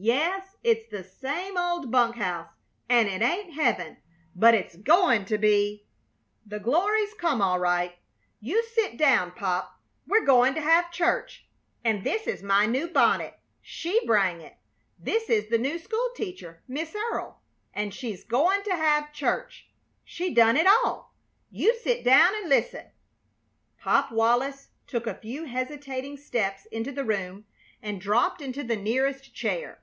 [0.00, 2.50] "Yes, it's the same old bunk house,
[2.88, 3.96] and it ain't heaven,
[4.32, 5.88] but it's goin' to be.
[6.46, 7.96] The glory's come all right.
[8.38, 11.48] You sit down, Pop; we're goin' to have church,
[11.82, 13.40] and this is my new bonnet.
[13.60, 14.58] She brang it.
[14.98, 17.40] This is the new school teacher, Miss Earle,
[17.74, 19.68] and she's goin' to have church.
[20.04, 21.14] She done it all!
[21.50, 22.88] You sit down and listen."
[23.78, 27.46] Pop Wallis took a few hesitating steps into the room
[27.80, 29.80] and dropped into the nearest chair.